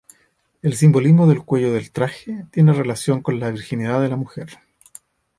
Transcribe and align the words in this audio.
El 0.63 0.73
simbolismo 0.75 1.27
del 1.27 1.43
cuello 1.45 1.71
del 1.73 1.91
traje 1.91 2.47
tiene 2.49 2.73
relación 2.73 3.21
con 3.21 3.39
la 3.39 3.51
virginidad 3.51 4.01
de 4.01 4.09
la 4.09 4.15
mujer. 4.15 4.57